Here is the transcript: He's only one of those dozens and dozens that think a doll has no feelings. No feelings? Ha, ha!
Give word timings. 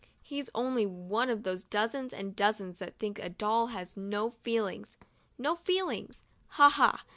He's 0.23 0.49
only 0.55 0.87
one 0.87 1.29
of 1.29 1.43
those 1.43 1.61
dozens 1.63 2.11
and 2.11 2.35
dozens 2.35 2.79
that 2.79 2.97
think 2.97 3.19
a 3.19 3.29
doll 3.29 3.67
has 3.67 3.95
no 3.95 4.31
feelings. 4.31 4.97
No 5.37 5.53
feelings? 5.55 6.23
Ha, 6.47 6.69
ha! 6.71 7.03